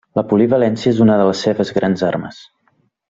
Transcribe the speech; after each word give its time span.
La 0.19 0.21
polivalència 0.29 0.93
és 0.95 1.01
una 1.05 1.17
de 1.21 1.27
les 1.31 1.43
seves 1.47 1.73
grans 1.77 2.07
armes. 2.09 2.41